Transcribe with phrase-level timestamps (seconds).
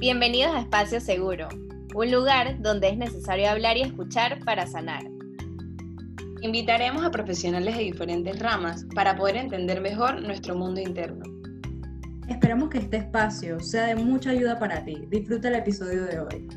[0.00, 1.46] Bienvenidos a Espacio Seguro,
[1.94, 5.02] un lugar donde es necesario hablar y escuchar para sanar.
[6.40, 11.22] Invitaremos a profesionales de diferentes ramas para poder entender mejor nuestro mundo interno.
[12.30, 15.04] Esperamos que este espacio sea de mucha ayuda para ti.
[15.10, 16.48] Disfruta el episodio de hoy.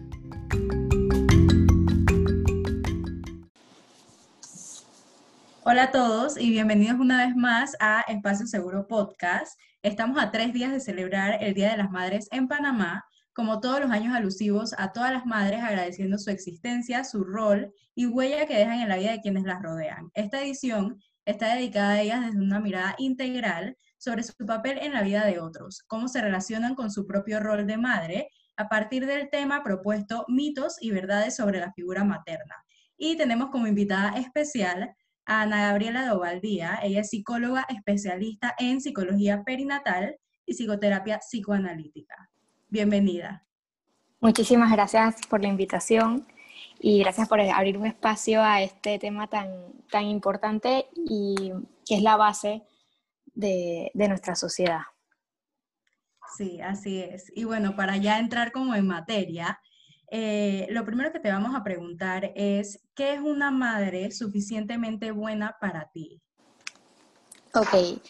[5.66, 9.60] Hola a todos y bienvenidos una vez más a Espacio Seguro Podcast.
[9.82, 13.80] Estamos a tres días de celebrar el Día de las Madres en Panamá, como todos
[13.80, 18.58] los años alusivos a todas las madres agradeciendo su existencia, su rol y huella que
[18.58, 20.12] dejan en la vida de quienes las rodean.
[20.14, 25.02] Esta edición está dedicada a ellas desde una mirada integral sobre su papel en la
[25.02, 29.30] vida de otros, cómo se relacionan con su propio rol de madre, a partir del
[29.30, 32.56] tema propuesto mitos y verdades sobre la figura materna.
[32.98, 34.94] Y tenemos como invitada especial
[35.26, 36.80] a Ana Gabriela Dovaldía.
[36.84, 42.23] Ella es psicóloga especialista en psicología perinatal y psicoterapia psicoanalítica.
[42.74, 43.46] Bienvenida.
[44.20, 46.26] Muchísimas gracias por la invitación
[46.80, 51.54] y gracias por abrir un espacio a este tema tan, tan importante y
[51.86, 52.64] que es la base
[53.36, 54.82] de, de nuestra sociedad.
[56.36, 57.32] Sí, así es.
[57.36, 59.60] Y bueno, para ya entrar como en materia,
[60.10, 65.58] eh, lo primero que te vamos a preguntar es, ¿qué es una madre suficientemente buena
[65.62, 66.24] para ti?
[67.54, 68.02] Ok,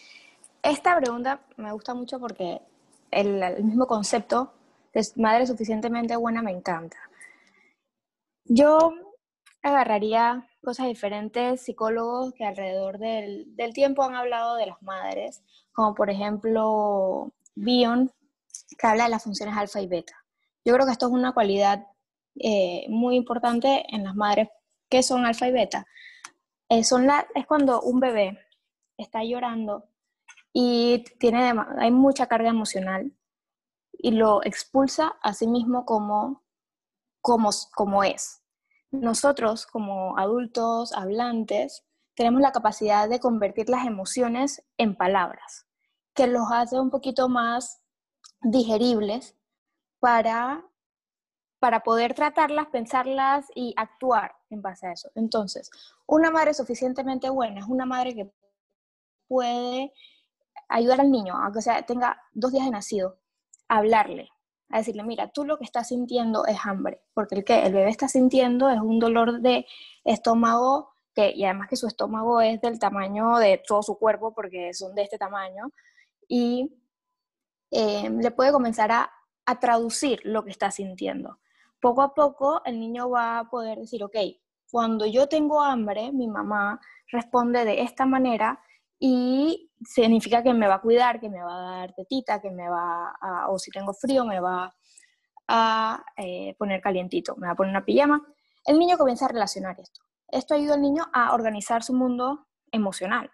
[0.61, 2.61] esta pregunta me gusta mucho porque
[3.19, 4.53] el, mismo concepto
[4.93, 6.97] de madre suficientemente buena me encanta.
[8.45, 8.93] Yo
[9.61, 15.41] agarraría cosas diferentes, psicólogos que alrededor del, del, tiempo han hablado de las madres,
[15.71, 18.11] como por ejemplo Bion,
[18.77, 20.15] que habla de las funciones alfa y beta.
[20.65, 21.87] Yo creo que esto es una cualidad
[22.39, 24.49] eh, muy importante en las madres
[24.89, 25.85] que son alfa y beta.
[26.69, 28.39] Eh, son la, es cuando un bebé
[28.97, 29.85] está llorando
[30.53, 33.11] y tiene, hay mucha carga emocional
[33.91, 36.43] y lo expulsa a sí mismo como,
[37.21, 38.43] como, como es.
[38.91, 41.83] Nosotros, como adultos hablantes,
[42.15, 45.65] tenemos la capacidad de convertir las emociones en palabras,
[46.13, 47.81] que los hace un poquito más
[48.41, 49.35] digeribles
[49.99, 50.63] para
[51.63, 55.09] para poder tratarlas, pensarlas y actuar en base a eso.
[55.15, 55.71] Entonces,
[56.05, 58.29] una madre suficientemente buena es una madre que
[59.29, 59.93] puede
[60.69, 63.19] ayudar al niño, aunque sea tenga dos días de nacido,
[63.67, 64.29] a hablarle,
[64.69, 67.89] a decirle, mira, tú lo que estás sintiendo es hambre, porque el que el bebé
[67.89, 69.65] está sintiendo es un dolor de
[70.03, 74.73] estómago, que, y además que su estómago es del tamaño de todo su cuerpo, porque
[74.73, 75.71] son de este tamaño,
[76.27, 76.75] y
[77.71, 79.11] eh, le puede comenzar a,
[79.45, 81.39] a traducir lo que está sintiendo.
[81.79, 84.15] Poco a poco el niño va a poder decir, ok,
[84.71, 86.79] cuando yo tengo hambre, mi mamá
[87.11, 88.59] responde de esta manera
[88.99, 92.69] y significa que me va a cuidar, que me va a dar tetita, que me
[92.69, 94.73] va a, o si tengo frío, me va
[95.47, 98.21] a eh, poner calientito, me va a poner una pijama.
[98.65, 100.01] El niño comienza a relacionar esto.
[100.27, 103.29] Esto ayuda al niño a organizar su mundo emocional,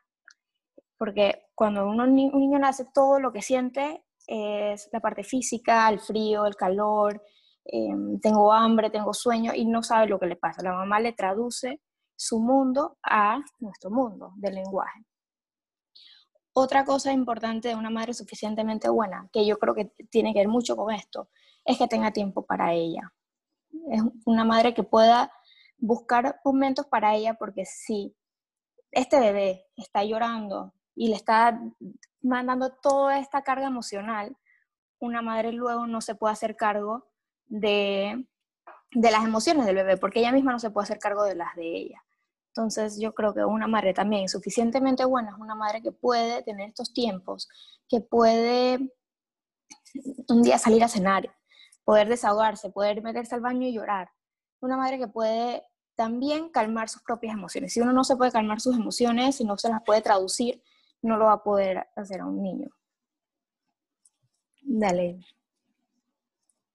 [0.98, 6.46] porque cuando un niño nace, todo lo que siente es la parte física, el frío,
[6.46, 7.22] el calor,
[7.72, 10.64] Em, tengo hambre, tengo sueño y no sabe lo que le pasa.
[10.64, 11.82] La mamá le traduce
[12.16, 15.06] su mundo a nuestro mundo del lenguaje.
[16.62, 20.50] Otra cosa importante de una madre suficientemente buena, que yo creo que tiene que ver
[20.50, 21.30] mucho con esto,
[21.64, 23.14] es que tenga tiempo para ella.
[23.90, 25.32] Es una madre que pueda
[25.78, 28.14] buscar momentos para ella porque si
[28.92, 31.62] este bebé está llorando y le está
[32.22, 34.36] mandando toda esta carga emocional,
[35.00, 37.08] una madre luego no se puede hacer cargo
[37.46, 38.28] de,
[38.92, 41.78] las emociones del bebé, porque ella misma no se puede hacer cargo de las de
[41.78, 42.04] ella.
[42.60, 46.68] Entonces yo creo que una madre también suficientemente buena es una madre que puede tener
[46.68, 47.48] estos tiempos,
[47.88, 48.92] que puede
[50.28, 51.34] un día salir a cenar,
[51.86, 54.10] poder desahogarse, poder meterse al baño y llorar.
[54.60, 55.64] Una madre que puede
[55.96, 57.72] también calmar sus propias emociones.
[57.72, 60.62] Si uno no se puede calmar sus emociones, si no se las puede traducir,
[61.02, 62.68] no lo va a poder hacer a un niño.
[64.64, 65.18] Dale.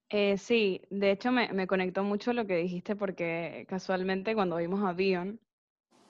[0.09, 4.83] Eh, sí, de hecho me, me, conectó mucho lo que dijiste porque casualmente cuando vimos
[4.83, 5.41] a Bion,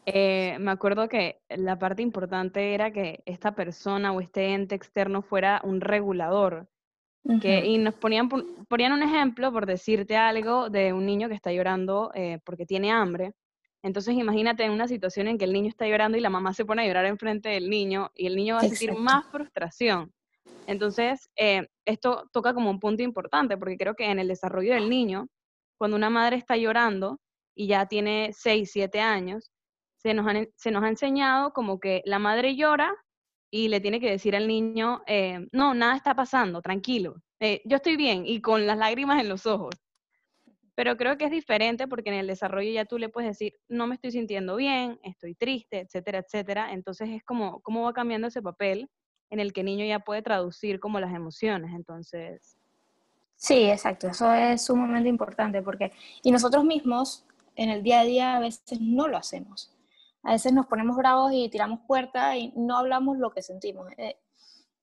[0.07, 5.23] eh, me acuerdo que la parte importante era que esta persona o este ente externo
[5.23, 6.69] fuera un regulador.
[7.41, 8.29] que, y nos ponían,
[8.69, 12.91] ponían un ejemplo, por decirte algo, de un niño que está llorando eh, porque tiene
[12.91, 13.33] hambre.
[13.83, 16.83] Entonces imagínate una situación en que el niño está llorando y la mamá se pone
[16.83, 20.13] a llorar enfrente del niño y el niño va a sentir más frustración.
[20.67, 24.89] Entonces, eh, esto toca como un punto importante, porque creo que en el desarrollo del
[24.89, 25.29] niño,
[25.79, 27.21] cuando una madre está llorando
[27.55, 29.51] y ya tiene 6, 7 años,
[30.05, 32.95] se nos, se nos ha enseñado como que la madre llora
[33.51, 37.15] y le tiene que decir al niño, eh, no, nada está pasando, tranquilo.
[37.41, 39.75] eh, yo estoy bien y con las lágrimas en los ojos.
[40.75, 43.87] Pero creo que es diferente porque en el desarrollo ya tú le puedes decir, no
[43.87, 46.73] me estoy sintiendo bien, estoy triste, etcétera, etcétera.
[46.73, 48.91] Entonces es como, cómo va cambiando ese papel
[49.31, 51.73] en el que el niño ya puede traducir como las emociones.
[51.75, 52.59] Entonces...
[53.37, 54.09] Sí, exacto.
[54.09, 55.93] Eso es sumamente importante porque,
[56.23, 57.25] y nosotros mismos
[57.57, 59.74] en el día a día a veces no lo hacemos.
[60.25, 63.87] A veces nos ponemos bravos y tiramos puerta y no hablamos lo que sentimos.
[63.99, 64.19] Eh,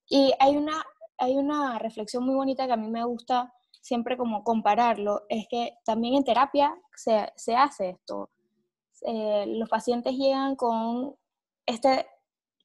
[0.07, 0.83] y hay una,
[1.17, 5.77] hay una reflexión muy bonita que a mí me gusta siempre como compararlo, es que
[5.83, 8.29] también en terapia se, se hace esto.
[9.01, 11.15] Eh, los pacientes llegan con
[11.65, 12.07] este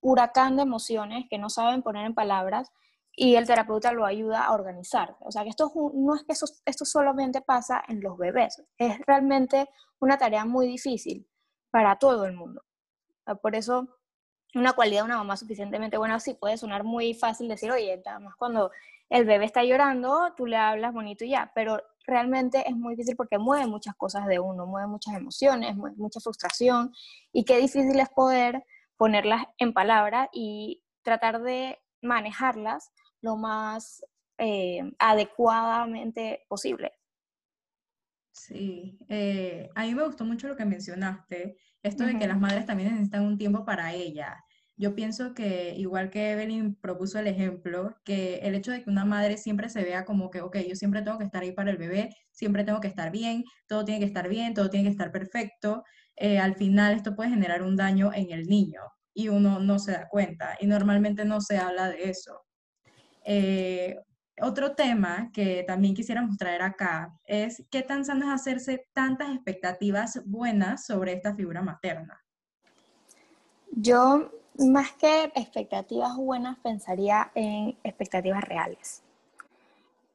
[0.03, 2.71] huracán de emociones que no saben poner en palabras
[3.13, 5.17] y el terapeuta lo ayuda a organizar.
[5.21, 6.35] O sea, que esto no es que
[6.67, 11.27] esto solamente pasa en los bebés, es realmente una tarea muy difícil
[11.71, 12.66] para todo el mundo.
[13.35, 13.89] Por eso,
[14.55, 18.21] una cualidad de una mamá suficientemente buena sí puede sonar muy fácil decir, oye, nada
[18.21, 18.71] más cuando
[19.09, 23.17] el bebé está llorando, tú le hablas bonito y ya, pero realmente es muy difícil
[23.17, 26.93] porque mueve muchas cosas de uno, mueve muchas emociones, mueve mucha frustración
[27.33, 28.65] y qué difícil es poder
[28.97, 34.05] ponerlas en palabras y tratar de manejarlas lo más
[34.39, 36.93] eh, adecuadamente posible.
[38.33, 41.57] Sí, eh, a mí me gustó mucho lo que mencionaste,
[41.87, 44.35] esto de que las madres también necesitan un tiempo para ellas.
[44.79, 49.07] Yo pienso que, igual que Evelyn propuso el ejemplo, que el hecho de que una
[49.07, 51.79] madre siempre se vea como que, ok, yo siempre tengo que estar ahí para el
[51.79, 55.11] bebé, siempre tengo que estar bien, todo tiene que estar bien, todo tiene que estar
[55.13, 55.83] perfecto,
[56.17, 58.83] eh, al final esto puede generar un daño en el niño
[59.15, 62.43] y uno no se da cuenta y normalmente no se habla de eso.
[63.25, 63.97] Eh,
[64.41, 70.21] otro tema que también quisiéramos traer acá es qué tan sano es hacerse tantas expectativas
[70.27, 72.23] buenas sobre esta figura materna.
[73.71, 79.03] Yo, más que expectativas buenas, pensaría en expectativas reales.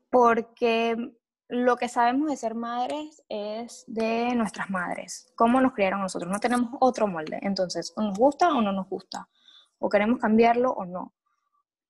[0.10, 1.14] Porque
[1.48, 6.32] lo que sabemos de ser madres es de nuestras madres, cómo nos criaron nosotros.
[6.32, 7.40] No tenemos otro molde.
[7.42, 9.28] Entonces, o nos gusta o no nos gusta.
[9.80, 11.14] O queremos cambiarlo o no.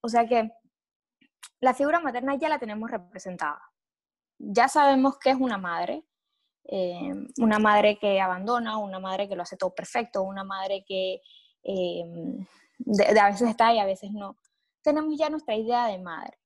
[0.02, 0.52] O sea que
[1.60, 3.62] la figura materna ya la tenemos representada.
[4.38, 6.04] Ya sabemos que es una madre,
[6.66, 11.22] eh, una madre que abandona, una madre que lo hace todo perfecto, una madre que
[11.64, 12.04] eh,
[13.20, 14.38] a veces está y a veces no.
[14.82, 16.38] Tenemos ya nuestra idea de madre.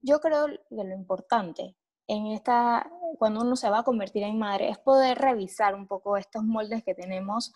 [0.00, 1.76] Yo creo que lo importante
[2.06, 6.16] en esta, cuando uno se va a convertir en madre, es poder revisar un poco
[6.16, 7.52] estos moldes que tenemos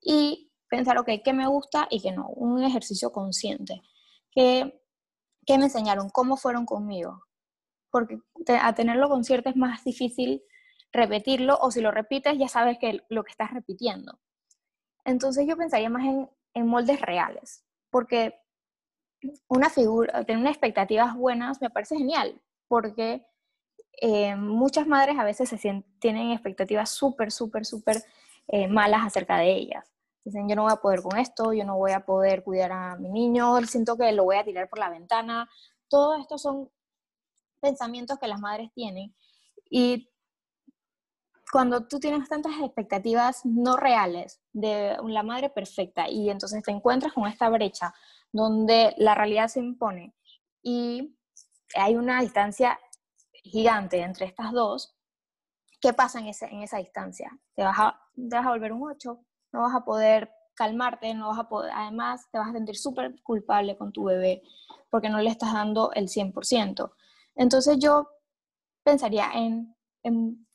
[0.00, 2.28] y pensar, ok, ¿qué me gusta y qué no?
[2.28, 3.82] Un ejercicio consciente.
[4.30, 4.82] Que
[5.46, 7.24] qué me enseñaron, cómo fueron conmigo.
[7.90, 8.18] Porque
[8.60, 10.42] a tenerlo consciente es más difícil
[10.92, 14.18] repetirlo o si lo repites ya sabes que lo que estás repitiendo.
[15.04, 18.34] Entonces yo pensaría más en, moldes reales, porque
[19.46, 23.26] una figura, tener unas expectativas buenas me parece genial, porque
[24.00, 25.54] eh, muchas madres a veces
[25.98, 28.02] tienen expectativas súper, súper, súper
[28.48, 29.95] eh, malas acerca de ellas.
[30.26, 32.96] Dicen, yo no voy a poder con esto, yo no voy a poder cuidar a
[32.96, 35.48] mi niño, siento que lo voy a tirar por la ventana.
[35.88, 36.68] Todo esto son
[37.60, 39.14] pensamientos que las madres tienen.
[39.70, 40.10] Y
[41.52, 47.12] cuando tú tienes tantas expectativas no reales de la madre perfecta y entonces te encuentras
[47.12, 47.94] con esta brecha
[48.32, 50.12] donde la realidad se impone
[50.60, 51.16] y
[51.76, 52.80] hay una distancia
[53.32, 54.96] gigante entre estas dos,
[55.80, 57.30] ¿qué pasa en, ese, en esa distancia?
[57.54, 61.28] Te vas, a, te vas a volver un 8, no vas a poder calmarte, no
[61.28, 64.42] vas a poder, además te vas a sentir súper culpable con tu bebé
[64.90, 66.90] porque no le estás dando el 100%.
[67.36, 68.08] Entonces yo
[68.82, 69.76] pensaría en,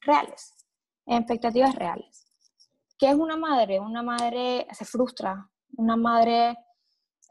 [0.01, 0.55] reales,
[1.05, 2.25] en expectativas reales.
[2.97, 3.79] ¿Qué es una madre?
[3.79, 6.57] Una madre se frustra, una madre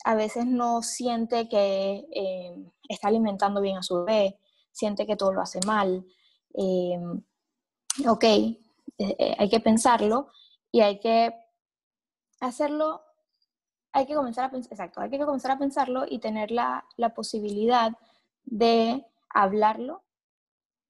[0.05, 2.57] a veces no siente que eh,
[2.89, 4.39] está alimentando bien a su bebé,
[4.73, 6.07] siente que todo lo hace mal.
[6.55, 6.99] Eh,
[8.07, 10.31] ok, eh, hay que pensarlo
[10.73, 11.33] y hay que
[12.41, 13.03] hacerlo,
[13.93, 17.93] hay que comenzar a exacto, hay que comenzar a pensarlo y tener la, posibilidad
[18.45, 20.03] de hablarlo,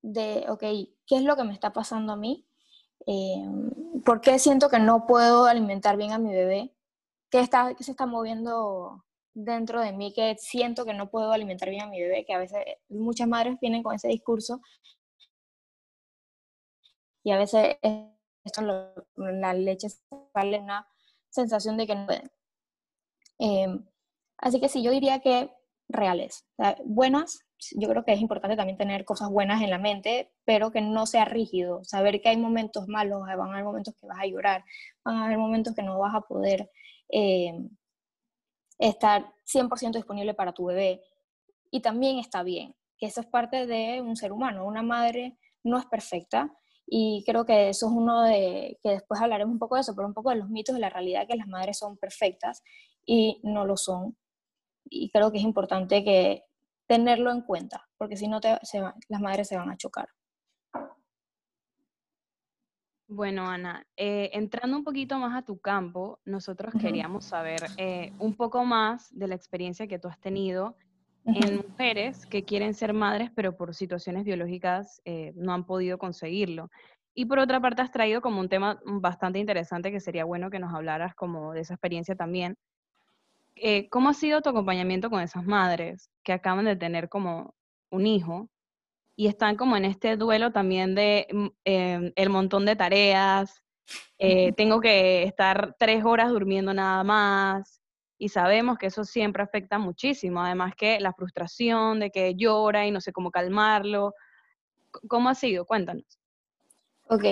[0.03, 2.47] de, ok, ¿qué es lo que me está pasando a mí?
[3.07, 3.45] Eh,
[4.05, 6.75] ¿Por qué siento que no puedo alimentar bien a mi bebé?
[7.31, 9.05] ¿Qué, está, ¿Qué se está moviendo
[9.35, 12.25] dentro de mí que siento que no puedo alimentar bien a mi bebé?
[12.25, 14.61] Que a veces muchas madres vienen con ese discurso
[17.23, 17.77] y a veces
[18.45, 18.63] esto
[19.17, 19.89] la leche
[20.33, 20.87] sale una
[21.31, 22.31] sensación de que no pueden.
[23.39, 23.85] Em,
[24.39, 25.51] así que sí, yo diría que
[25.89, 26.47] reales,
[26.85, 27.41] buenas,
[27.77, 31.07] yo creo que es importante también tener cosas buenas en la mente, pero que no
[31.07, 34.65] sea rígido, saber que hay momentos malos, van a haber momentos que vas a llorar,
[35.05, 36.71] van a haber momentos que no vas a poder
[37.09, 37.71] em,
[38.79, 41.03] estar 100% disponible para tu bebé,
[41.71, 42.75] y también está bien.
[42.99, 44.67] que eso es parte de un ser humano.
[44.67, 46.53] Una madre no es perfecta
[46.93, 50.09] y creo que eso es uno de, que después hablaremos un poco de eso, pero
[50.09, 52.65] un poco de los mitos de la realidad que las madres son perfectas
[53.07, 54.17] y no lo son.
[54.87, 56.43] Y creo que es importante que
[56.89, 58.59] tenerlo en cuenta, porque si no, te,
[59.09, 60.09] las madres se van a chocar.
[63.07, 68.35] Bueno, Ana, eh, entrando un poquito más a tu campo, nosotros queríamos saber eh, un
[68.35, 70.77] poco más de la experiencia que tú has tenido
[71.25, 76.71] en mujeres que quieren ser madres, pero por situaciones biológicas eh, no han podido conseguirlo.
[77.15, 80.59] Y por otra parte, has traído como un tema bastante interesante que sería bueno que
[80.59, 82.57] nos hablaras como de esa experiencia también.
[83.91, 87.55] ¿Cómo ha sido tu acompañamiento con esas madres que acaban de tener como
[87.91, 88.49] un hijo
[89.21, 91.27] y están como en este duelo también de
[91.65, 93.63] em, el montón de tareas,
[94.19, 97.80] eh, tengo que estar tres horas durmiendo nada más
[98.21, 102.91] y sabemos que eso siempre afecta muchísimo, además que la frustración de que llora y
[102.91, 104.15] no sé cómo calmarlo.
[105.09, 105.65] ¿Cómo ha sido?
[105.65, 106.05] Cuéntanos.
[107.09, 107.25] Ok.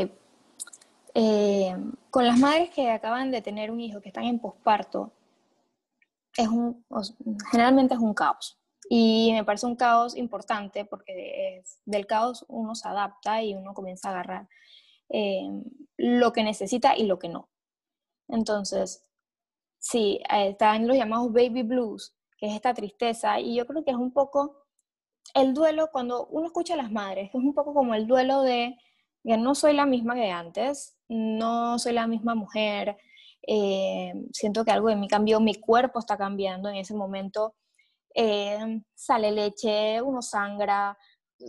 [1.12, 1.76] Eh,
[2.08, 5.12] con las madres que acaban de tener un hijo, que están en posparto,
[6.34, 6.82] es un,
[7.50, 8.58] generalmente es un caos.
[8.88, 14.08] Y me parece un caos importante porque del caos uno se adapta y uno comienza
[14.08, 14.48] a agarrar
[15.10, 15.50] eh,
[15.98, 17.50] lo que necesita y lo que no.
[18.26, 19.04] Entonces,
[19.90, 23.90] sí, eh, están los llamados baby blues, que es esta tristeza, y yo creo que
[23.90, 24.64] es un poco
[25.34, 28.76] el duelo cuando uno escucha a las madres, es un poco como el duelo de
[29.24, 32.96] que no soy la misma que antes, no soy la misma mujer,
[33.46, 37.54] eh, siento que algo de mí cambió, mi cuerpo está cambiando en ese momento
[38.14, 40.98] eh, sale leche, uno sangra,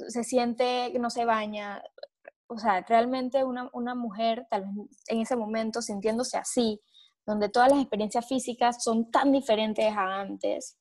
[0.07, 1.81] se siente que no se baña.
[2.47, 6.81] O sea, realmente una, una mujer, tal vez en ese momento sintiéndose así,
[7.29, 10.79] donde todas las experiencias físicas son tan diferentes a antes,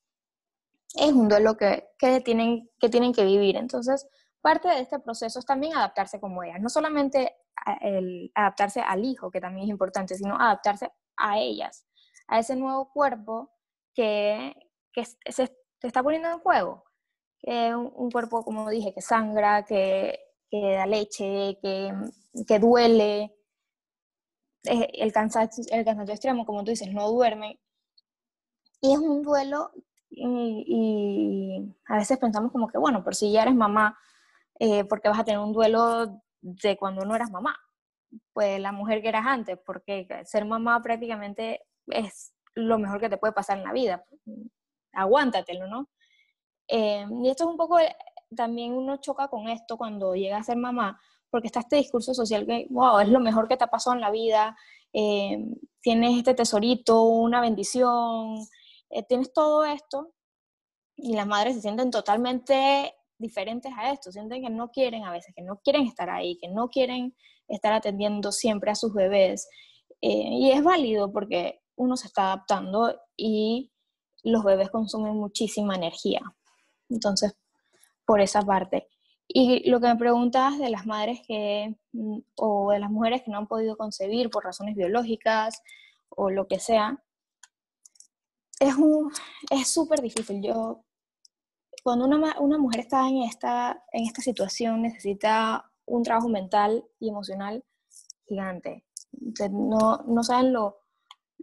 [0.95, 3.55] es un duelo que, que, tienen, que tienen que vivir.
[3.55, 4.07] Entonces,
[4.41, 7.35] parte de este proceso es también adaptarse como ellas, no solamente
[7.81, 11.85] el adaptarse al hijo, que también es importante, sino adaptarse a ellas,
[12.27, 13.51] a ese nuevo cuerpo
[13.93, 14.55] que,
[14.91, 16.83] que se, está poniendo en juego.
[17.41, 21.93] Que un, un cuerpo, como dije, que sangra, que, que da leche, que,
[22.47, 23.38] que duele,
[24.63, 27.59] el cansancio, el cansancio extremo, como tú dices, no duerme.
[28.81, 29.71] Y es un duelo
[30.09, 33.97] y, a veces pensamos como que, bueno, pero si ya eres mamá,
[34.59, 37.57] eh, ¿por qué vas a tener un duelo de cuando no eras mamá?
[38.33, 43.17] Pues la mujer que eras antes, porque ser mamá prácticamente es lo mejor que te
[43.17, 44.05] puede pasar en la vida
[44.93, 45.89] aguántatelo, ¿no?
[46.67, 47.95] Eh, y esto es un poco, eh,
[48.35, 50.99] también uno choca con esto cuando llega a ser mamá,
[51.29, 54.01] porque está este discurso social que, wow, es lo mejor que te ha pasado en
[54.01, 54.57] la vida,
[54.93, 55.37] eh,
[55.81, 58.39] tienes este tesorito, una bendición,
[59.07, 60.13] tienes todo esto,
[60.95, 65.33] y las madres se sienten totalmente diferentes a esto, sienten que no quieren a veces,
[65.35, 67.15] que no quieren estar ahí, que no quieren
[67.47, 69.47] estar atendiendo siempre a sus bebés.
[70.01, 73.71] y es válido porque uno se está adaptando y
[74.23, 76.21] los bebés consumen muchísima energía.
[76.89, 77.33] Entonces,
[78.05, 78.89] por esa parte.
[79.31, 83.29] Y lo que me preguntas de las madres que, mm, o de las mujeres que
[83.29, 85.61] no han podido concebir por razones biológicas
[86.09, 87.03] o lo que sea,
[88.59, 89.11] es un,
[89.51, 90.41] es súper difícil.
[90.41, 90.83] Yo,
[91.83, 97.09] cuando una, una, mujer está en esta, en esta situación, necesita un trabajo mental y
[97.09, 97.63] emocional
[98.27, 98.83] gigante.
[99.51, 100.79] no, no saben lo,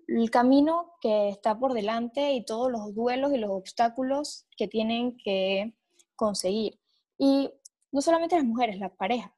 [0.09, 5.17] el camino que está por delante y todos los duelos y los obstáculos que tienen
[5.19, 5.75] que
[6.17, 6.79] conseguir.
[7.19, 7.51] Y
[7.93, 9.33] no solamente las mujeres, las parejas.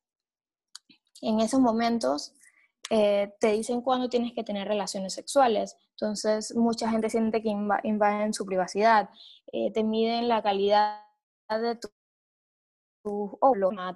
[1.21, 2.33] En esos momentos
[2.91, 5.77] eh, te dicen cuándo tienes que tener relaciones sexuales.
[5.91, 9.11] Entonces, mucha gente siente que invaden su privacidad.
[9.53, 11.03] Eh, te miden la calidad
[11.51, 11.89] de tu,
[13.03, 13.39] tu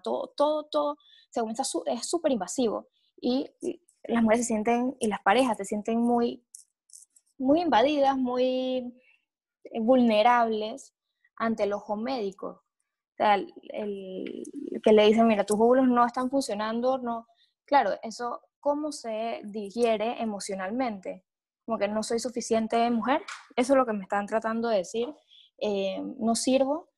[0.03, 0.99] todo, todo, todo.
[1.31, 2.89] Se comienza, es súper invasivo.
[3.21, 3.51] Y
[4.05, 6.45] las mujeres se sienten, y las parejas se sienten muy
[7.43, 8.95] muy invadidas, muy
[9.65, 10.95] eh, vulnerables
[11.37, 12.62] ante el ojo médico.
[13.23, 14.43] Sea, el,
[14.83, 17.26] que le dicen, mira, tus óvulos no están funcionando, no.
[17.64, 21.25] Claro, eso, ¿cómo se digiere emocionalmente?
[21.64, 23.23] Como que no soy suficiente mujer,
[23.57, 25.09] eso es lo que me están tratando de decir,
[25.59, 26.88] eh, no sirvo.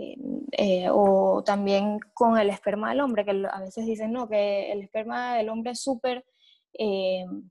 [0.00, 4.82] Eh, o también con el esperma del hombre, que a veces dicen, no, que el
[4.82, 6.24] esperma del hombre es súper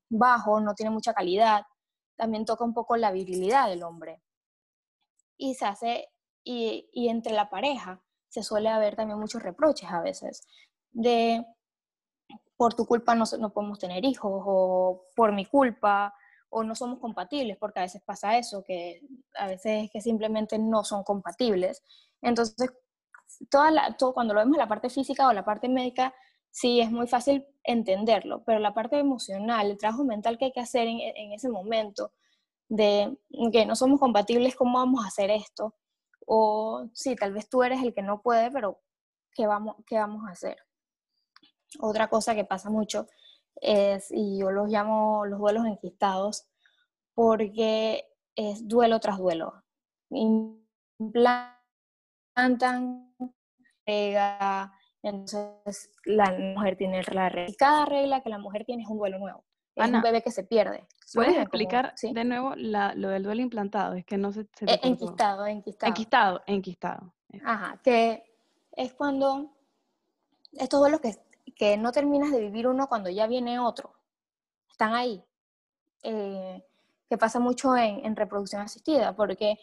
[0.10, 1.64] bajo, no tiene mucha calidad
[2.18, 4.22] también toca un poco la virilidad del hombre.
[5.38, 6.10] Y se hace,
[6.44, 10.48] y, y entre la pareja se suele haber también muchos reproches a veces,
[10.92, 11.46] de
[12.58, 16.14] por tu culpa no, no podemos tener hijos, o por mi culpa,
[16.50, 19.02] o no somos compatibles, porque a veces pasa eso, que
[19.36, 21.84] a veces es que simplemente no son compatibles.
[22.22, 22.72] Entonces,
[23.50, 26.14] toda la, todo, cuando lo vemos la parte física o la parte médica,
[26.50, 30.62] sí es muy fácil entenderlo, pero la parte emocional, el trabajo mental que hay que
[30.62, 32.12] hacer en, en ese momento,
[32.70, 33.18] de
[33.52, 35.76] que no somos compatibles, ¿cómo vamos a hacer esto?
[36.30, 38.82] O sí, tal vez tú eres el que no puede, pero
[39.34, 40.58] ¿qué vamos, qué vamos a hacer?
[41.80, 43.08] Otra cosa que pasa mucho
[43.56, 46.50] es, y yo los llamo los duelos enquistados,
[47.14, 48.06] porque
[48.36, 49.64] es duelo tras duelo.
[50.10, 51.56] Implantan,
[53.86, 57.56] pega, entonces la mujer tiene la regla.
[57.58, 59.47] Cada regla que la mujer tiene es un duelo nuevo.
[59.78, 60.86] Es un bebé que se pierde.
[61.14, 63.94] ¿Puedes explicar de nuevo lo del duelo implantado?
[63.94, 65.90] Es que no se, se e, enquistado, enquistado.
[65.90, 67.14] Enquistado, enquistado.
[67.44, 68.24] Ajá, que
[68.72, 69.52] es cuando
[70.54, 71.16] estos duelos que,
[71.56, 73.94] que no terminas de vivir uno cuando ya viene otro,
[74.70, 75.24] están ahí.
[76.04, 76.64] Eh,
[77.10, 79.58] que pasa mucho en, en, reproducción asistida, porque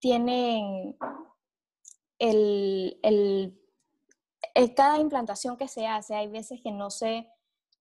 [0.00, 0.96] tienen
[2.18, 3.60] el, el,
[4.54, 7.28] el, cada implantación que se hace, hay veces que no se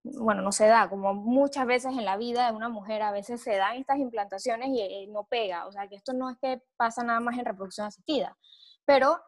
[0.04, 3.42] bueno, no se da, como muchas veces en la vida de una mujer, a veces
[3.42, 6.62] se dan estas implantaciones y eh, no pega, o sea, que esto no es que
[6.78, 8.38] pasa nada más en reproducción asistida,
[8.86, 9.20] pero,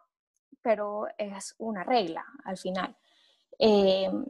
[0.61, 2.95] pero es una regla al final.
[3.57, 4.25] Em,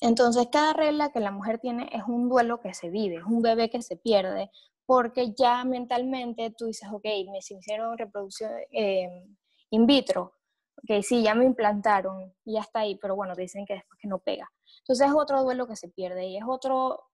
[0.00, 3.42] entonces, cada regla que la mujer tiene es un duelo que se vive, es un
[3.42, 4.50] bebé que se pierde,
[4.86, 9.36] porque ya mentalmente tú dices, ok, me hicieron reproducción em,
[9.70, 10.39] in vitro,
[10.82, 14.18] ok, sí, ya me implantaron, ya está ahí, pero bueno, dicen que después que no
[14.18, 14.50] pega.
[14.80, 17.10] Entonces es otro duelo que se pierde y es otro,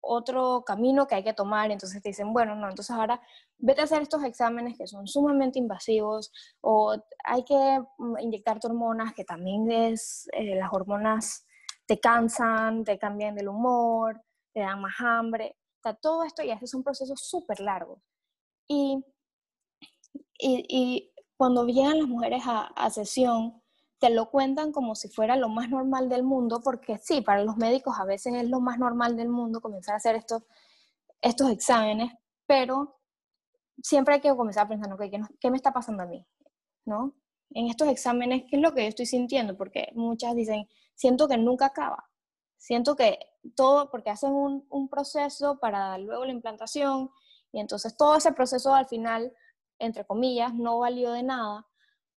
[0.00, 1.70] otro camino que hay que tomar.
[1.70, 3.20] Entonces te dicen, bueno, no, entonces ahora
[3.58, 9.14] vete a hacer estos exámenes que son sumamente invasivos o hay que mm, inyectarte hormonas
[9.14, 11.46] que también es, eh, las hormonas
[11.86, 14.20] te cansan, te cambian del humor,
[14.52, 15.56] te dan más hambre.
[15.78, 18.02] O sea, todo esto y es un proceso súper largo.
[18.68, 19.04] Y,
[20.38, 23.62] y, y, cuando llegan las mujeres a, a sesión,
[23.98, 27.56] te lo cuentan como si fuera lo más normal del mundo, porque sí, para los
[27.56, 30.42] médicos a veces es lo más normal del mundo comenzar a hacer estos,
[31.22, 32.12] estos exámenes,
[32.46, 33.00] pero
[33.82, 36.26] siempre hay que comenzar a pensar, okay, ¿qué, ¿qué me está pasando a mí?
[36.84, 37.14] ¿No?
[37.52, 39.56] En estos exámenes, ¿qué es lo que yo estoy sintiendo?
[39.56, 42.10] Porque muchas dicen, siento que nunca acaba,
[42.58, 43.18] siento que
[43.56, 47.08] todo, porque hacen un, un proceso para luego la implantación,
[47.50, 49.32] y entonces todo ese proceso al final,
[49.80, 51.66] entre comillas, no valió de nada,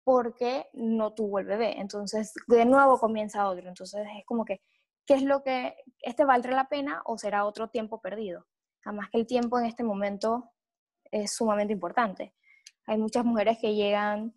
[0.05, 1.81] porque no tuvo el bebé.
[1.81, 3.69] Entonces, de nuevo comienza otro.
[3.69, 4.61] Entonces, es como que,
[5.07, 8.47] ¿qué es lo que, este valdrá la pena o será otro tiempo perdido?
[8.85, 10.51] Además que el tiempo en este momento
[11.11, 12.35] es sumamente importante.
[12.87, 14.35] Hay muchas mujeres que llegan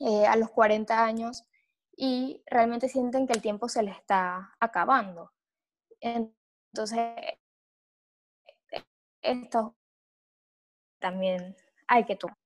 [0.00, 1.44] eh, a los 40 años
[1.96, 5.32] y realmente sienten que el tiempo se les está acabando.
[6.00, 7.14] Entonces,
[9.22, 9.76] esto
[10.98, 12.39] también hay que tomar.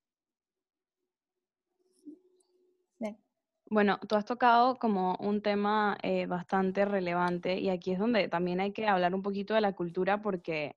[3.75, 8.61] Bueno, tú has tocado como un tema eh, bastante relevante y aquí es donde también
[8.61, 10.77] hay que hablar un poquito de la cultura porque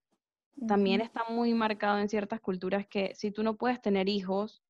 [0.68, 4.64] también está muy marcado en ciertas culturas que si tú no puedes tener hijos,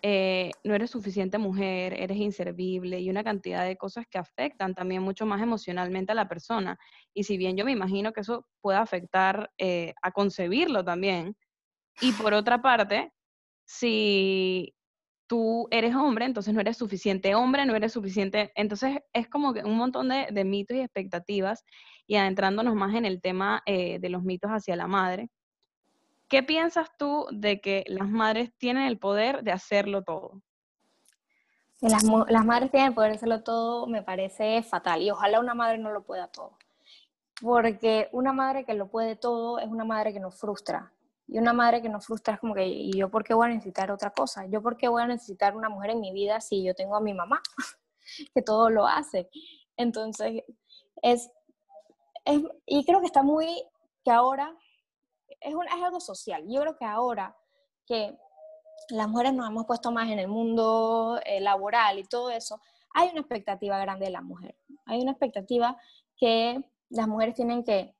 [0.00, 5.02] eh, no eres suficiente mujer, eres inservible y una cantidad de cosas que afectan también
[5.02, 6.78] mucho más emocionalmente a la persona.
[7.12, 11.36] Y si bien yo me imagino que eso puede afectar eh, a concebirlo también,
[12.00, 13.12] y por otra parte,
[13.66, 14.74] si
[15.34, 18.52] tú eres hombre, entonces no eres suficiente hombre, no eres suficiente.
[18.54, 21.64] Entonces es como que un montón de, mitos y expectativas
[22.06, 25.28] y adentrándonos más en el tema eh, de los mitos hacia la madre.
[26.28, 30.40] ¿Qué piensas tú de que las madres tienen el poder de hacerlo todo?
[31.80, 35.02] Las, las madres tienen el poder de hacerlo todo, me parece fatal.
[35.02, 36.56] Y ojalá una madre no lo pueda todo.
[37.42, 40.93] Porque una madre que lo puede todo es una madre que nos frustra.
[41.26, 43.54] Y una madre que nos frustra es como que, ¿y yo por qué voy a
[43.54, 44.46] necesitar otra cosa?
[44.46, 47.00] ¿Yo por qué voy a necesitar una mujer en mi vida si yo tengo a
[47.00, 47.42] mi mamá,
[48.34, 49.30] que todo lo hace?
[49.76, 50.42] Entonces,
[51.02, 51.30] es,
[52.24, 53.46] es, y creo que está muy,
[54.04, 54.54] que ahora,
[55.40, 56.44] es, un, es algo social.
[56.46, 57.36] Yo creo que ahora
[57.86, 58.16] que
[58.90, 62.60] las mujeres nos hemos puesto más en el mundo eh, laboral y todo eso,
[62.92, 64.56] hay una expectativa grande de la mujer.
[64.86, 65.76] Hay una expectativa
[66.16, 67.94] que las mujeres tienen que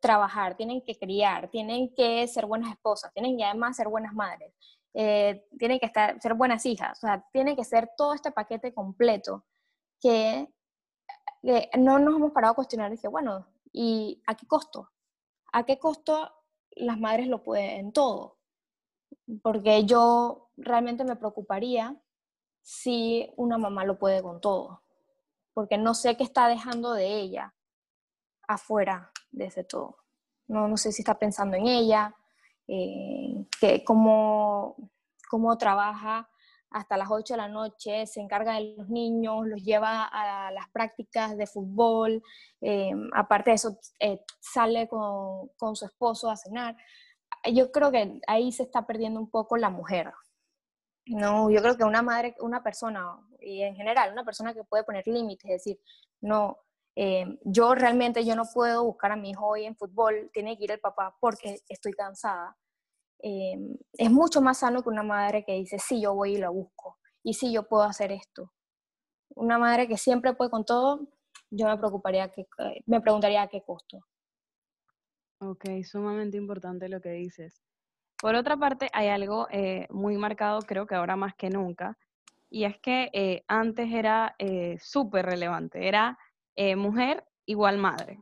[0.00, 4.52] trabajar, tienen que criar, tienen que ser buenas esposas, tienen que además ser buenas madres,
[4.94, 8.72] eh, tienen que estar, ser buenas hijas, o sea, tiene que ser todo este paquete
[8.72, 9.44] completo
[10.00, 10.48] que,
[11.78, 14.90] no nos hemos parado a cuestionar, dije, bueno, ¿y a qué costo?
[15.52, 16.32] ¿A qué costo
[16.72, 18.38] las madres lo pueden todo?
[19.42, 21.94] Porque yo realmente me preocuparía
[22.62, 24.82] si una mamá lo puede con todo,
[25.54, 27.54] porque no sé qué está dejando de ella
[28.48, 29.96] afuera de ese todo.
[30.48, 32.14] No, no sé si está pensando en ella,
[32.68, 34.76] eh, que cómo,
[35.28, 36.28] cómo trabaja
[36.70, 40.68] hasta las 8 de la noche, se encarga de los niños, los lleva a las
[40.70, 42.22] prácticas de fútbol,
[42.60, 46.76] eh, aparte de eso, eh, sale con, con, su esposo a cenar.
[47.52, 50.12] Yo creo que ahí se está perdiendo un poco la mujer.
[51.06, 54.82] No, yo creo que una madre, una persona, y en general, una persona que puede
[54.82, 55.80] poner límites, es decir,
[56.20, 56.58] no,
[56.96, 60.64] eh, yo realmente yo no puedo buscar a mi hijo hoy en fútbol, tiene que
[60.64, 62.56] ir el papá porque estoy cansada
[63.22, 63.56] eh,
[63.94, 66.98] es mucho más sano que una madre que dice, sí, yo voy y lo busco,
[67.22, 68.52] y sí, yo puedo hacer esto.
[69.34, 71.08] Una madre que siempre puede con todo,
[71.50, 74.00] yo me preocuparía, que, eh, me preguntaría a qué costo.
[75.40, 77.62] Ok, sumamente importante lo que dices.
[78.18, 81.98] Por otra parte, hay algo eh, muy marcado, creo que ahora más que nunca,
[82.48, 84.36] y es que antes era
[84.78, 86.16] súper relevante, era
[86.76, 88.20] mujer igual madre.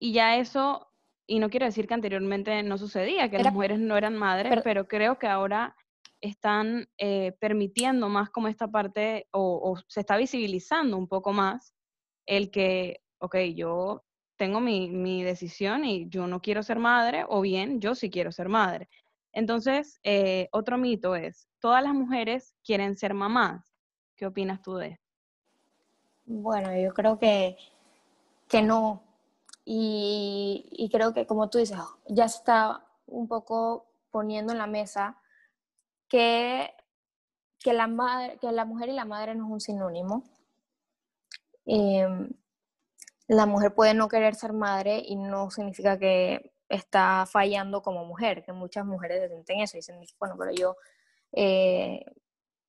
[0.00, 0.88] Y ya eso
[1.28, 4.88] y no quiero decir que anteriormente no sucedía, que las mujeres no eran madres, pero,
[4.88, 5.76] creo que ahora
[6.22, 11.74] están eh, permitiendo más como esta parte, o, se está visibilizando un poco más
[12.26, 14.04] el que, ok, yo
[14.36, 18.32] tengo mi, mi, decisión y yo no quiero ser madre, o bien yo sí quiero
[18.32, 18.88] ser madre.
[19.32, 23.74] Entonces, eh, otro mito es, todas las mujeres quieren ser mamás.
[24.16, 25.07] ¿Qué opinas tú de esto?
[26.30, 27.56] Bueno, yo creo que,
[28.48, 29.02] que no,
[29.64, 35.16] y, creo que, como tú dices, ya se está un poco poniendo en la mesa
[36.08, 36.70] que,
[37.58, 40.24] que, la, madre, que la mujer y la madre no es un sinónimo.
[41.66, 42.30] Em,
[43.26, 48.44] la mujer puede no querer ser madre y no significa que está fallando como mujer,
[48.44, 50.76] que muchas mujeres sienten eso y dicen, bueno, pero yo
[51.32, 52.04] eh,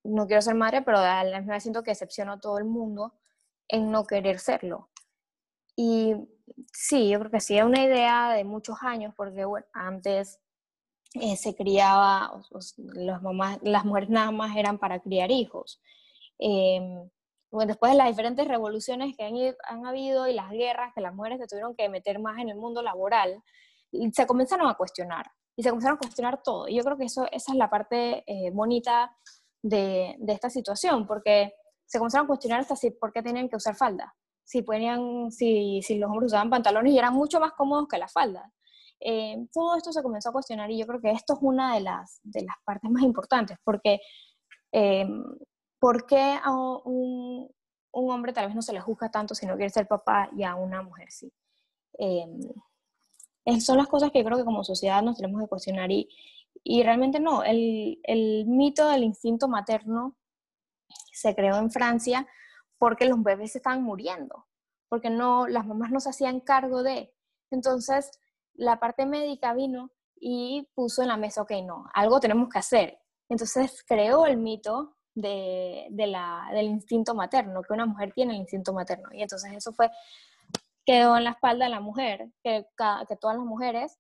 [0.03, 3.13] no quiero ser madre, pero a la siento que excepciono a todo el mundo
[3.69, 4.89] en no querer serlo.
[5.75, 6.13] Y
[6.73, 10.39] sí, yo creo que sí, es una idea de muchos años, porque bueno, antes
[11.13, 12.31] eh, se criaba,
[12.93, 15.81] las, mamás, las mujeres nada más eran para criar hijos.
[16.37, 17.09] Em,
[17.51, 21.15] bueno, después de las diferentes revoluciones que han, han, habido y las guerras que las
[21.15, 23.41] mujeres se tuvieron que meter más en el mundo laboral,
[24.13, 26.67] se comenzaron a cuestionar y se comenzaron a cuestionar todo.
[26.67, 29.15] Y yo creo que eso, esa es la parte eh, bonita
[29.61, 31.53] de, de, esta situación, porque
[31.89, 34.15] se comenzaron a cuestionar hasta si por qué tenían que usar falda
[34.49, 38.11] si, ponían, si, si los hombres usaban pantalones y eran mucho más cómodos que las
[38.11, 38.51] faldas.
[38.99, 41.81] Eh, todo esto se comenzó a cuestionar y yo creo que esto es una de
[41.81, 43.99] las, de las partes más importantes, porque
[44.71, 45.07] eh,
[45.79, 47.47] ¿por qué a un,
[47.91, 50.41] un, hombre tal vez no se le juzga tanto si no quiere ser papá y
[50.41, 51.31] a una mujer sí?
[51.99, 52.25] Eh,
[53.61, 56.09] son las cosas que creo que como sociedad nos tenemos que cuestionar y,
[56.63, 60.15] y realmente no, el, el mito del instinto materno
[61.19, 62.27] se creó en Francia
[62.77, 64.47] porque los bebés estaban muriendo,
[64.87, 67.13] porque no, las mamás no se hacían cargo de.
[67.51, 68.11] Entonces,
[68.53, 72.99] la parte médica vino y puso en la mesa, ok, no, algo tenemos que hacer.
[73.29, 78.73] Entonces creó el mito de, la, del instinto materno, que una mujer tiene el instinto
[78.73, 79.09] materno.
[79.11, 79.89] Y entonces eso fue,
[80.85, 82.65] quedó en la espalda de la mujer, que,
[83.07, 83.99] que todas las mujeres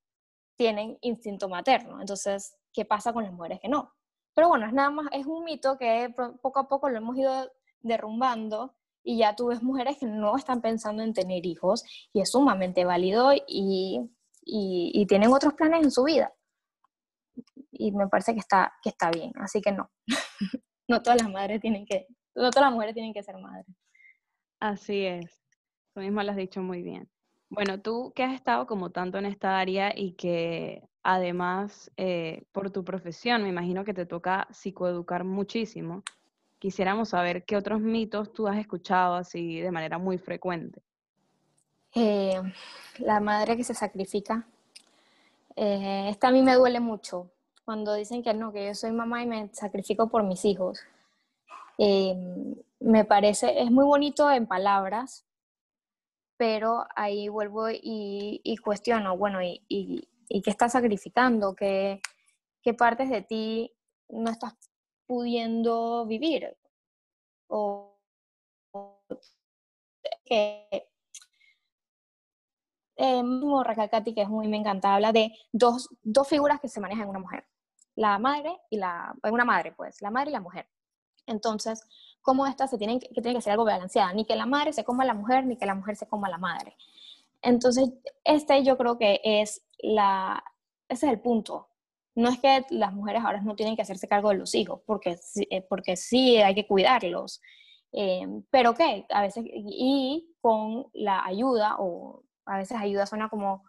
[0.55, 1.99] tienen instinto materno.
[2.01, 3.93] Entonces, ¿qué pasa con las mujeres que no?
[4.39, 7.51] Pero bueno, es nada más, es un mito que poco a poco lo hemos ido
[7.81, 8.73] derrumbando
[9.03, 12.85] y ya tú ves mujeres que no están pensando en tener hijos y es sumamente
[12.85, 14.09] válido y,
[14.45, 16.33] y, tienen otros planes en su vida.
[17.73, 19.91] Y me parece que está, que está bien, así que no.
[20.87, 23.75] no todas las madres tienen que, no todas las mujeres tienen que ser madres.
[24.61, 25.43] Así es,
[25.93, 27.11] tú misma lo has dicho muy bien.
[27.49, 32.71] Bueno, tú que has estado como tanto en esta área y que además eh, por
[32.71, 36.03] tu profesión me imagino que te toca psicoeducar muchísimo,
[36.59, 40.81] quisiéramos saber qué otros mitos tú has escuchado así de manera muy frecuente.
[41.95, 42.39] Eh,
[42.99, 44.45] la madre que se sacrifica.
[45.55, 47.31] Eh, esta a mí me duele mucho
[47.65, 50.79] cuando dicen que no, que yo soy mamá y me sacrifico por mis hijos.
[51.77, 52.15] Eh,
[52.79, 55.25] me parece, es muy bonito en palabras,
[56.37, 61.55] pero ahí vuelvo y, cuestiono, bueno, ¿y, y, qué estás sacrificando?
[61.55, 62.01] ¿Qué,
[62.61, 63.73] ¿Qué partes de ti
[64.09, 64.55] no estás
[65.09, 66.55] pudiendo vivir.
[67.47, 67.97] O,
[70.25, 70.67] que
[72.95, 77.05] eh, mismo que es muy me encanta, habla de dos, dos figuras que se manejan
[77.05, 77.47] en una mujer,
[77.95, 80.67] la madre y la, una madre pues, la madre y la mujer.
[81.25, 81.81] Entonces,
[82.21, 84.83] cómo estas se tienen que tiene que ser algo balanceada, ni que la madre se
[84.83, 86.75] coma a la mujer, ni que la mujer se coma a la madre.
[87.41, 87.89] Entonces,
[88.23, 90.43] este yo creo que es la,
[90.87, 91.69] ese es el punto,
[92.15, 95.17] no es que las mujeres ahora no tienen que hacerse cargo de los hijos, porque,
[95.49, 97.41] eh, porque sí hay que cuidarlos,
[97.91, 103.63] eh, pero qué, a veces, y con la ayuda, o a veces ayuda suena como,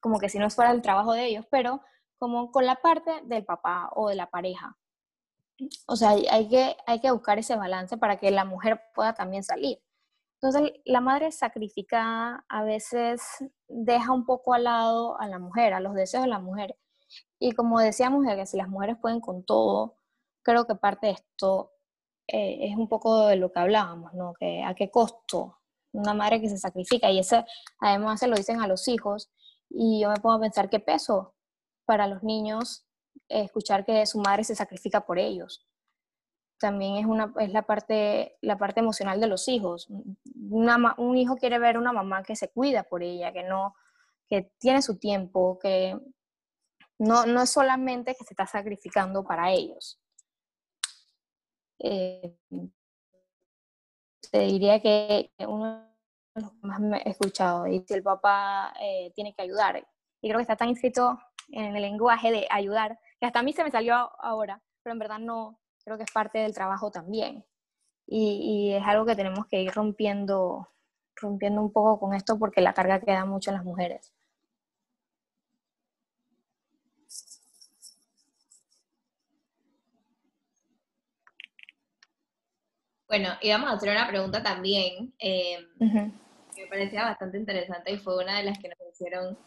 [0.00, 1.80] como que si no fuera el trabajo de ellos, pero
[2.18, 4.76] como con la parte del papá o de la pareja.
[5.86, 9.42] o sea, hay que, hay que buscar ese balance para que la mujer pueda también
[9.42, 9.78] salir.
[10.40, 13.22] Entonces, la madre sacrificada a veces
[13.68, 16.76] deja un poco al lado a la mujer, a los deseos de la mujer.
[17.38, 19.96] Y como decíamos, que si las mujeres pueden con todo,
[20.42, 21.72] creo que parte de esto
[22.28, 24.34] eh, es un poco de lo que hablábamos, ¿no?
[24.34, 25.58] Que a qué costo
[25.92, 27.10] una madre que se sacrifica.
[27.10, 27.44] Y eso
[27.78, 29.30] además se lo dicen a los hijos.
[29.70, 31.34] Y yo me pongo a pensar qué peso
[31.86, 32.86] para los niños
[33.28, 35.66] escuchar que su madre se sacrifica por ellos.
[36.64, 39.86] También es, una, es la, parte, la parte emocional de los hijos.
[39.90, 43.74] un hijo quiere ver una mamá que se cuida por ella, que no
[44.26, 45.94] que tiene su tiempo, que
[46.98, 50.00] no, no es solamente que se está sacrificando para ellos.
[51.80, 52.34] Eh,
[54.32, 55.86] te diría que uno
[56.34, 59.86] de los que más me he escuchado, y si el papá eh, tiene que ayudar,
[60.22, 61.18] y creo que está tan inscrito
[61.50, 64.98] en el lenguaje de ayudar, que hasta a mí se me salió ahora, pero en
[64.98, 67.44] verdad no, creo que es parte del trabajo también.
[68.06, 70.68] Y, y, es algo que tenemos que ir rompiendo,
[71.16, 74.12] rompiendo un poco con esto porque la carga queda mucho en las mujeres.
[83.06, 87.98] Bueno, y vamos a hacer una pregunta también, eh, que me parecía bastante interesante y
[87.98, 89.38] fue una de las que nos hicieron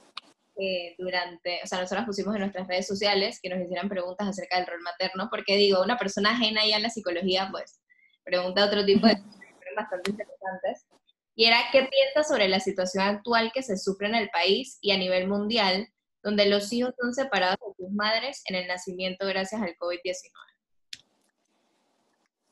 [0.60, 4.58] eh, durante, o sea, nosotros pusimos en nuestras redes sociales que nos hicieran preguntas acerca
[4.58, 7.80] del rol materno, porque digo, una persona ajena ya a la psicología, pues,
[8.24, 9.38] pregunta otro tipo de cosas
[9.76, 10.88] bastante interesantes.
[11.36, 14.92] Y era, ¿qué piensas sobre la situación actual que se sufre en el país y
[14.92, 15.88] a nivel mundial,
[16.24, 20.32] donde los hijos son separados de sus madres en el nacimiento gracias al COVID-19?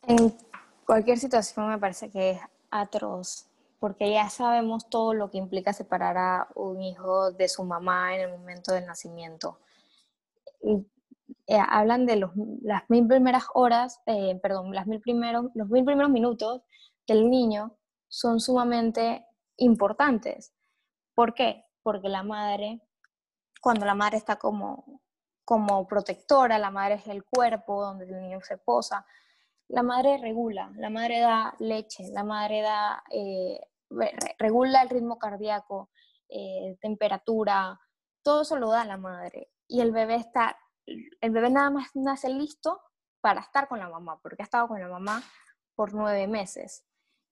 [0.08, 0.38] En
[0.86, 2.40] cualquier situación me parece que es
[2.70, 3.48] atroz
[3.86, 8.22] porque ya sabemos todo lo que implica separar a un hijo de su mamá en
[8.22, 9.60] el momento del nacimiento.
[10.64, 10.88] Y,
[11.46, 12.32] eh, hablan de los,
[12.64, 16.64] las mil primeras horas, eh, perdón, las mil primeros, los mil primeros minutos
[17.06, 19.24] del niño son sumamente
[19.58, 20.52] importantes.
[21.14, 21.66] ¿Por qué?
[21.84, 22.82] Porque la madre,
[23.62, 25.00] cuando la madre está como,
[25.44, 29.06] como protectora, la madre es el cuerpo donde el niño se posa,
[29.68, 33.60] la madre regula, la madre da leche, la madre da eh,
[34.38, 35.90] regula el ritmo cardíaco,
[36.30, 37.80] eh, temperatura,
[38.24, 39.52] todo eso lo da la madre.
[39.68, 42.82] Y el bebé está, el bebé nada más nace listo
[43.22, 45.24] para estar con la mamá, porque ha estado con la mamá
[45.76, 46.86] por nueve meses.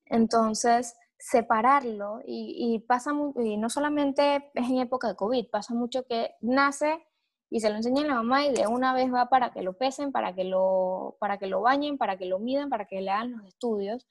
[0.06, 6.36] Entonces, separarlo y, pasa, y no solamente es en época de COVID, pasa mucho que
[6.42, 7.06] nace
[7.50, 9.74] y se lo enseña a la mamá y de una vez va para que lo
[9.78, 13.12] pesen, para que lo, para que lo bañen, para que lo midan, para que le
[13.12, 14.06] hagan los estudios.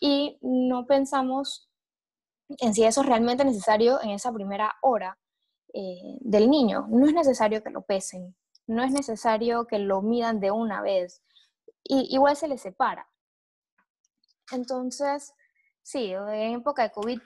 [0.00, 1.70] Y no pensamos
[2.48, 5.18] en si eso es realmente necesario en esa primera hora
[5.72, 6.86] eh, del niño.
[6.88, 11.22] No es necesario que lo pesen, no es necesario que lo midan de una vez.
[11.82, 13.08] Y, igual se le separa.
[14.52, 15.32] Entonces,
[15.82, 17.20] sí, en época de COVID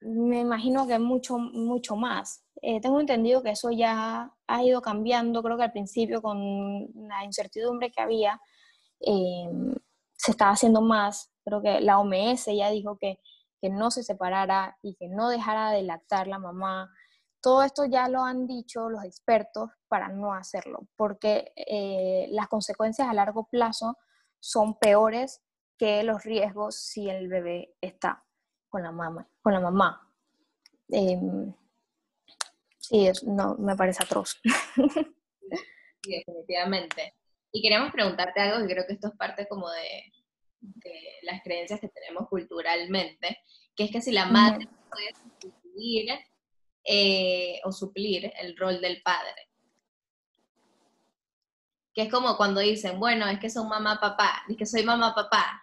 [0.00, 2.44] me imagino que mucho, mucho más.
[2.62, 6.38] Eh, tengo entendido que eso ya ha ido cambiando, creo que al principio con
[6.94, 8.40] la incertidumbre que había,
[9.00, 9.48] eh,
[10.16, 11.32] se estaba haciendo más.
[11.44, 13.18] Creo que la OMS ya dijo que
[13.64, 16.92] que no se separara y que no dejara de lactar la mamá.
[17.40, 23.08] Todo esto ya lo han dicho los expertos para no hacerlo, porque eh, las consecuencias
[23.08, 23.96] a largo plazo
[24.38, 25.40] son peores
[25.78, 28.22] que los riesgos si el bebé está
[28.68, 29.26] con la mamá.
[29.40, 30.12] Con la mamá.
[30.90, 31.54] Em,
[32.76, 34.38] sí, no, me parece atroz.
[36.02, 37.14] Sí, definitivamente.
[37.50, 40.12] Y queríamos preguntarte algo que creo que esto es parte como de,
[40.74, 43.38] de las creencias que tenemos culturalmente,
[43.74, 46.10] que es que si la madre puede sustituir
[46.84, 49.48] eh, o suplir el rol del padre.
[51.92, 55.14] Que es como cuando dicen, bueno, es que son mamá, papá, es que soy mamá,
[55.14, 55.62] papá.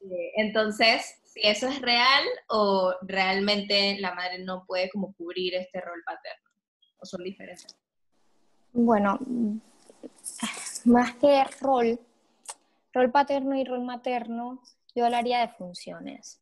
[0.00, 5.80] Eh, entonces, si eso es real o realmente la madre no puede como cubrir este
[5.80, 6.50] rol paterno,
[6.98, 7.76] o son diferentes.
[8.72, 9.18] Bueno,
[10.84, 12.00] más que rol,
[12.92, 14.62] rol paterno y rol materno,
[14.94, 16.40] yo hablaría de funciones,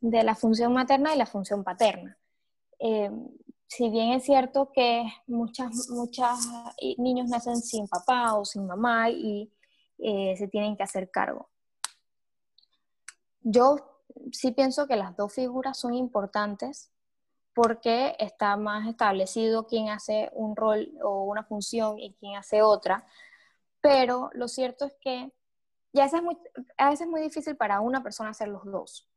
[0.00, 2.18] de la función materna y la función paterna.
[2.78, 3.10] Eh,
[3.66, 6.40] si bien es cierto que muchas, muchas
[6.98, 9.52] niños nacen sin papá o sin mamá y
[9.98, 11.48] eh, se tienen que hacer cargo.
[13.42, 13.76] Yo
[14.32, 16.90] sí pienso que las dos figuras son importantes
[17.54, 23.06] porque está más establecido quién hace un rol o una función y quién hace otra,
[23.80, 25.32] pero lo cierto es que
[25.92, 26.36] ya es muy,
[26.76, 29.08] a veces es muy difícil para una persona hacer los dos.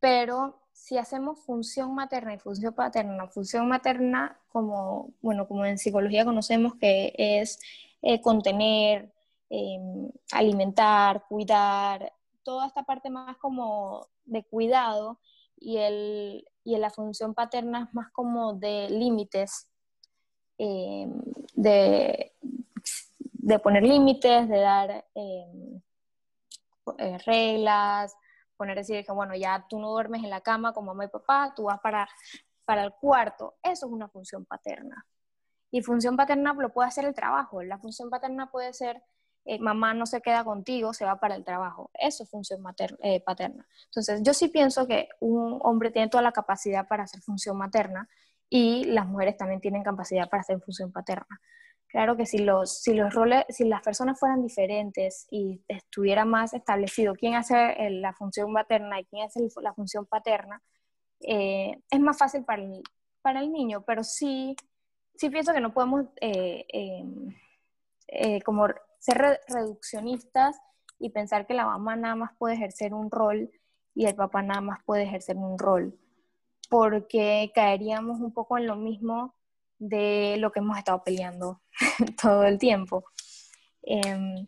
[0.00, 6.24] Pero si hacemos función materna y función paterna, función materna como, bueno, como en psicología
[6.24, 7.58] conocemos que es
[8.02, 9.12] eh, contener,
[9.50, 12.12] em, alimentar, cuidar,
[12.44, 15.18] toda esta parte más como de cuidado
[15.58, 19.68] y, el, y la función paterna es más como de límites,
[20.56, 21.20] em,
[21.54, 22.32] de,
[23.48, 25.80] de, poner límites, de dar em,
[26.98, 28.14] eh, reglas,
[28.56, 31.52] poner decir que, bueno, ya tú no duermes en la cama con mamá y papá,
[31.56, 32.08] tú vas para,
[32.64, 33.56] para el cuarto.
[33.62, 35.06] Eso es una función paterna.
[35.70, 37.62] Y función paterna lo puede hacer el trabajo.
[37.62, 39.02] La función paterna puede ser,
[39.44, 41.90] eh, mamá no se queda contigo, se va para el trabajo.
[41.94, 42.60] Eso es función
[43.02, 43.66] eh, paterna.
[43.86, 48.08] Entonces, yo sí pienso que un hombre tiene toda la capacidad para hacer función materna
[48.50, 51.40] y las mujeres también tienen capacidad para hacer función paterna.
[51.88, 57.34] Claro que si los, roles, si las personas fueran diferentes y estuviera más establecido quién
[57.34, 60.62] hace la función materna y quién hace la función paterna,
[61.20, 62.82] eh, es más fácil para el,
[63.22, 64.54] para el niño, pero sí,
[65.14, 67.34] sí pienso que no podemos eh, em,
[68.08, 68.66] eh, como
[68.98, 70.60] ser reduccionistas
[70.98, 73.50] y pensar que la mamá nada más puede ejercer un rol
[73.94, 75.98] y el papá nada más puede ejercer un rol,
[76.68, 79.37] porque caeríamos un poco en lo mismo
[79.78, 81.62] de lo que hemos estado peleando
[82.22, 83.04] todo el tiempo.
[83.82, 84.46] Em,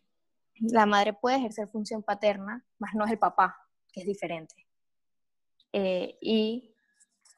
[0.60, 3.56] la madre puede ejercer función paterna, más no es el papá,
[3.92, 4.54] que es diferente.
[5.72, 6.74] Eh, y,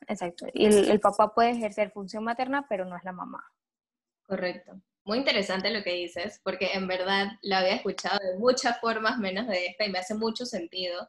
[0.09, 3.45] exacto, y el, papá puede ejercer función materna, pero no es la mamá.
[4.25, 4.81] Correcto.
[5.05, 9.49] Muy interesante lo que dices, porque en verdad lo había escuchado de muchas formas menos
[9.49, 11.09] de esta y me hace mucho sentido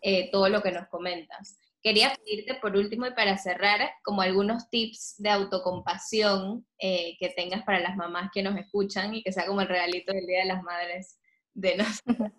[0.00, 1.58] eh, todo lo que nos comentas.
[1.82, 7.62] Quería pedirte por último y para cerrar como algunos tips de autocompasión eh, que tengas
[7.64, 10.46] para las mamás que nos escuchan y que sea como el regalito del Día de
[10.46, 11.18] las Madres
[11.54, 12.32] de nosotros.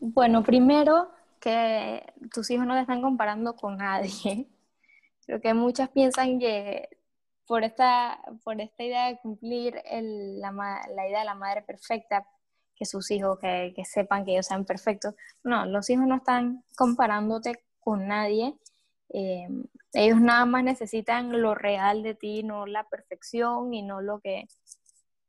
[0.00, 4.48] Bueno, primero que tus hijos no te están comparando con nadie.
[5.26, 6.88] Creo que muchas piensan que
[7.46, 10.52] por esta, por esta idea de cumplir la,
[10.94, 12.26] la idea de la madre perfecta,
[12.78, 15.14] que sus hijos, que, sepan que ellos sean perfectos.
[15.42, 18.56] No, los hijos no están comparándote con nadie.
[19.10, 19.48] Eh,
[19.92, 24.46] ellos nada más necesitan lo real de ti, no la perfección y no lo que,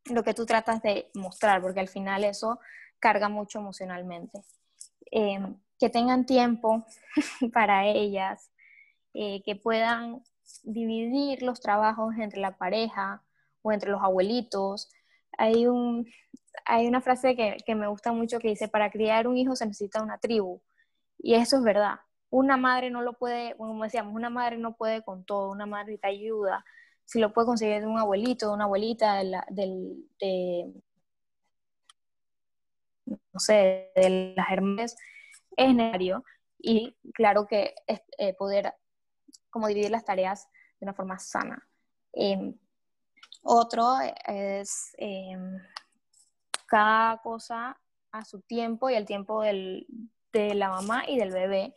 [0.06, 2.60] lo que tú tratas de mostrar, porque al final eso
[3.00, 4.44] carga mucho emocionalmente.
[5.12, 5.40] Eh,
[5.80, 6.86] que tengan tiempo
[7.54, 8.52] para ellas,
[9.14, 10.22] eh, que puedan
[10.64, 13.24] dividir los trabajos entre la pareja
[13.62, 14.92] o entre los abuelitos.
[15.38, 16.06] Hay un,
[16.66, 20.04] hay una frase que, me gusta mucho que dice, para criar un hijo se necesita
[20.04, 20.62] una tribu.
[21.18, 22.00] Y eso es verdad.
[22.30, 26.00] Una madre no lo puede, como decíamos, una madre no puede con todo, una madre
[26.04, 26.64] ayuda.
[27.06, 29.16] Si lo puede conseguir de un abuelito, de una abuelita,
[29.50, 30.74] de,
[33.34, 34.96] no sé, de las hermanas,
[35.58, 36.24] es necesario.
[36.60, 38.74] Y claro que es eh, poder
[39.50, 40.48] como dividir las tareas
[40.80, 41.68] de una forma sana.
[42.14, 42.54] Em,
[43.44, 45.60] otro es em,
[46.70, 47.78] cada cosa
[48.12, 49.86] a su tiempo y el tiempo de
[50.56, 51.76] la mamá y del bebé.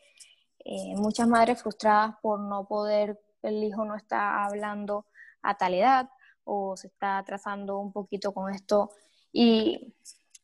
[0.65, 5.07] Eh, muchas madres frustradas por no poder, el hijo no está hablando
[5.43, 6.09] a tal edad
[6.45, 8.91] o se está atrasando un poquito con esto
[9.33, 9.95] y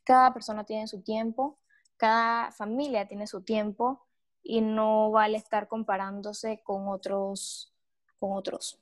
[0.02, 1.58] cada persona tiene su tiempo,
[1.96, 4.06] cada familia tiene su tiempo
[4.42, 7.72] y no vale estar comparándose con otros,
[8.18, 8.80] con otros.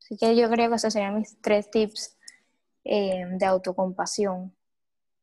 [0.00, 2.18] Así que yo creo que esos serían mis tres tips
[2.92, 4.52] eh, de autocompasión.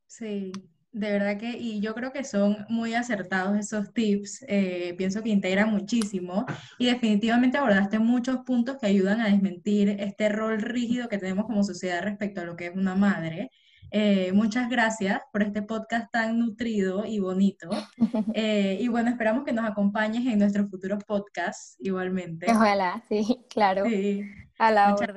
[0.05, 0.53] Sí,
[0.93, 5.31] de verdad que, y yo creo que son muy acertados esos tips, eh, pienso que
[5.31, 6.45] integran muchísimo
[6.79, 11.61] y definitivamente abordaste muchos puntos que ayudan a desmentir este rol rígido que tenemos como
[11.61, 13.51] sociedad respecto a lo que es una madre.
[13.91, 17.69] Eh, muchas gracias por este podcast tan nutrido y bonito.
[18.33, 22.45] y bueno, esperamos que nos acompañes en nuestros futuros podcasts igualmente.
[22.49, 23.83] Ojalá, sí, claro.
[23.83, 24.23] Sí.
[24.57, 25.13] A la Muchas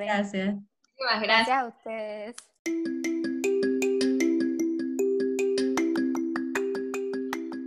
[1.00, 1.22] Gracias.
[1.22, 2.36] Gracias a ustedes.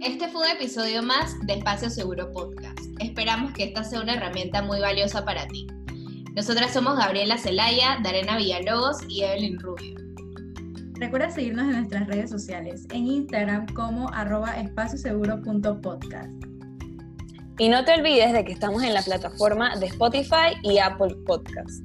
[0.02, 2.80] Este fue un episodio más de Espacio Seguro Podcast.
[3.00, 5.66] Esperamos que esta sea una herramienta muy valiosa para ti.
[6.36, 9.96] Nosotras somos Gabriela Celaya, Darena Villalobos y Evelyn Rubio.
[11.00, 16.30] Recuerda seguirnos en nuestras redes sociales, en Instagram como arroba espacioseguro.podcast.
[17.58, 21.84] Y no te olvides de que estamos en la plataforma de Spotify y Apple Podcast.